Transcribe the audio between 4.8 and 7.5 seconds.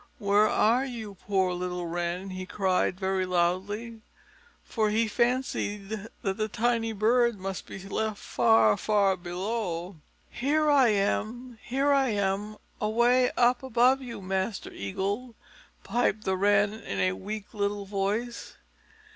he fancied that the tiny bird